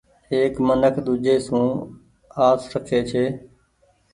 ايڪ 0.33 0.53
منک 0.67 0.95
ۮيجھي 1.05 1.35
سون 1.45 1.65
آس 2.47 2.61
رکي 2.73 2.99
ڇي۔ 3.09 3.25